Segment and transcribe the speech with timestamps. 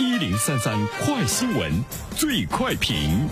[0.00, 1.70] 一零三三快新闻，
[2.16, 3.28] 最快评。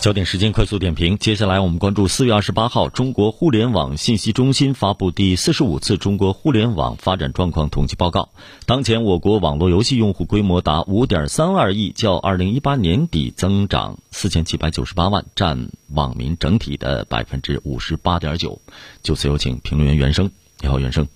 [0.00, 8.30] 焦点时间快速点评，接下来我们关注四月二十八号，中国互联网信息中心发布第四十五次中国互联网发展状况统计报告。
[8.64, 18.58] 当前我国网络游戏用户规模达五点三二亿，较二零一八年底增长四千七百九十八万，占网民整体的百分之五十八点九。
[19.02, 20.30] 就此有请评论员袁生，
[20.62, 21.06] 你好，袁生。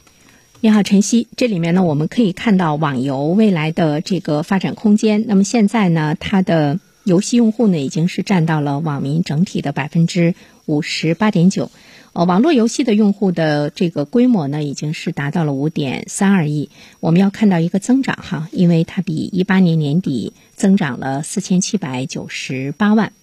[0.63, 1.27] 你好，晨曦。
[1.39, 5.25] 这里面呢，我们可以看到网游未来的这个发展空间。
[5.27, 10.35] 那么现在呢，它的游戏用户呢，已经是占到了网民整体的百分之
[10.67, 11.71] 五十八点九。
[12.13, 16.69] 呃，网络游戏的用户的这个规模呢，已经是达到了五点三二亿。
[17.01, 23.15] 我们要看到一个增长哈，因为它比一八年年底增长了四千七百九十八万。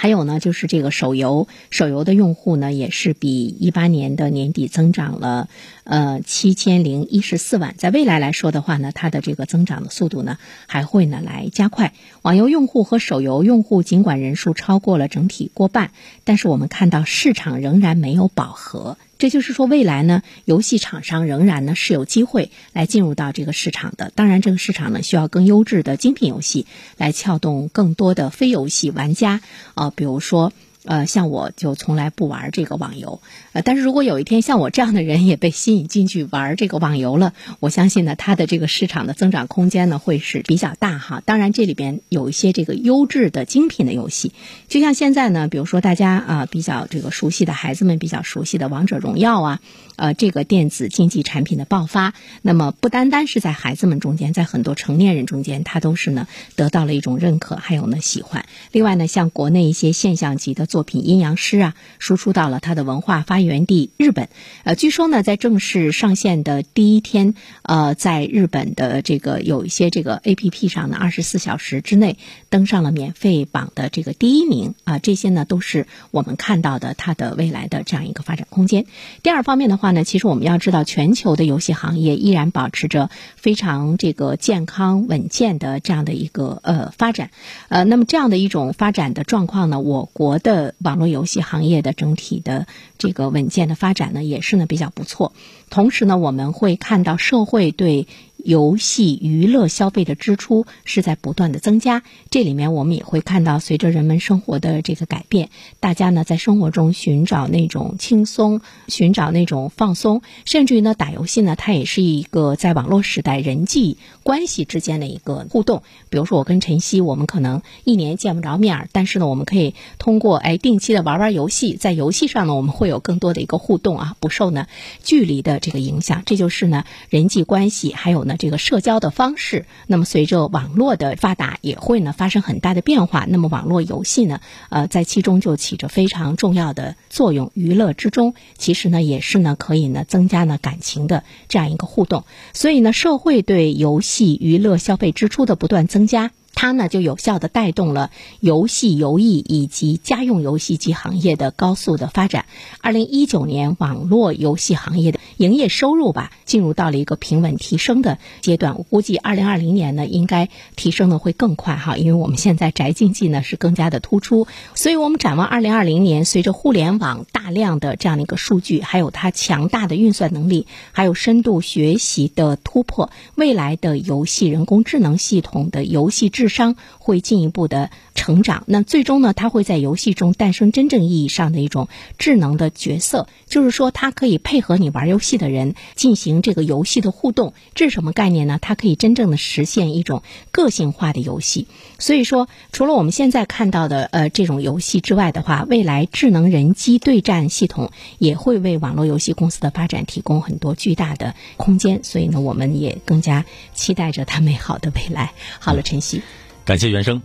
[0.00, 5.48] 还有呢，就是这个手游，手游的用户呢，也是比一八年的年底增长了
[5.82, 7.74] 呃七千零一十四万。
[7.76, 10.38] 在未来来说的话呢，它的这个增长的速度呢，
[10.68, 11.94] 还会呢来加快。
[12.22, 15.90] 网游用户和手游用户尽管人数超过了整体过半，
[16.22, 18.96] 但是我们看到市场仍然没有饱和。
[19.18, 24.12] 这就是说，未来呢，游戏厂商仍然呢是有机会来进入到这个市场的。
[24.14, 26.66] 当然，这个市场呢需要更优质的精品游戏
[26.96, 29.40] 来撬动更多的非游戏玩家
[29.74, 30.52] 啊，比如说。
[30.88, 33.20] 呃，像我就从来不玩这个网游，
[33.52, 41.22] 呃，但是如果有一天像我这样的人也被吸引进去玩这个网游了，我相信呢，它的这个市场的增长空间呢会是比较大哈。
[41.26, 44.32] 当然，这里边有一些这个优质的精品的游戏，
[44.66, 49.60] 就像现在呢，比如说大家啊比较这个熟悉的孩子们比较熟悉的王者荣耀啊，
[49.96, 58.46] 呃，这个电子竞技产品的爆发，那么不单单是在孩子们中间，在很多成年人中间，它都是呢得到了一种认可，还有呢喜欢。
[58.72, 60.77] 另外呢，像国内一些现象级的作。
[60.78, 64.28] 作品《阴阳师》啊，输出到了它的文化发源地日本。
[64.62, 72.16] 呃，据说呢，在正式上线的第一天，呃，在日本的这个有一些这个 A P P 上呢，二十四小时之内
[72.48, 75.00] 登上了免费榜的这个第一名啊。
[75.00, 78.86] 这些呢，都是我们看到的它的未来的这样一个发展空间。
[79.24, 87.32] 第二方面的话呢，其实我们要知道，全球的游戏行业依然保持着非常这个健康稳健的这样的一个呃发展。
[87.68, 90.67] 呃，那么这样的一种发展的状况呢，我国的。
[90.78, 92.66] 网络游戏行业的整体的
[92.98, 95.32] 这个稳健的发展呢，也是呢比较不错。
[95.70, 98.06] 同时呢，我们会看到社会对。
[98.48, 105.50] 游戏娱乐消费的支出是在不断的增加，这里面我们也会看到，随着人们生活的这个改变，
[105.80, 115.82] 大家呢在生活中寻找那种轻松，寻找那种放松，甚至于呢打游戏呢，它也是一个在网络时代人际关系之间的一个互动。
[116.08, 124.68] 比如说我跟晨曦，我们可能一年见不着面儿，但是呢，我们可以通过哎定期的玩玩游戏，在游戏上呢，我们会有更多的一个互动啊，不受呢
[125.02, 126.22] 距离的这个影响。
[126.24, 128.24] 这就是呢人际关系还有。
[128.28, 133.26] 呢这个社交的方式，那么随着网络的发达，也会呢发生很大的变化。
[133.28, 134.40] 那么网络游戏呢，
[134.70, 137.50] 呃，在其中就起着非常重要的作用。
[137.52, 142.24] 娱乐之中，其实呢也是呢可以呢增加呢感情的这样一个互动。
[142.54, 146.30] 所以呢，社会对游戏娱乐消费支出的不断增加。
[146.54, 148.10] 它呢就有效的带动了
[148.40, 152.46] 游戏、游艺以及家用游戏机行业的高速的发展。
[152.80, 158.76] 二零一九年，网络游戏行业的营业收入吧，进入到了一个平稳提升的阶段。
[158.76, 164.46] 我估计二零二零年呢，应该提升的会更快哈，因为我们现在宅经济呢是更加的突出。
[164.74, 181.86] 所以我们展望二零二零年，随着互联网大量的这样的一个数据，还有它强大的运算能力，还有深度学习的突破，未来的游戏人工智能系统的游戏智商会进一步的成长，那最终呢，它会在游戏中诞生真正意义上的一种
[182.18, 187.54] 智能的角色，就是说，它可以配合你玩游戏的人进行这个游戏的互动。
[187.76, 188.58] 这是什么概念呢？
[188.60, 191.68] 它可以真正的实现一种个性化的游戏。
[192.00, 202.02] 所以说，除了我们现在看到的呃这种游戏之外的话，未来智能人机对战系统也会为网络游戏公司的发展提供很多巨大的空间。
[202.02, 203.44] 所以呢，我们也更加
[203.74, 205.32] 期待着它美好的未来。
[205.60, 206.20] 好了，晨曦。
[206.64, 207.22] 感谢原生。